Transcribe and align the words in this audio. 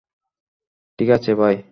ঠিক 0.99 1.09
আছে, 1.09 1.31
ভাই? 1.35 1.55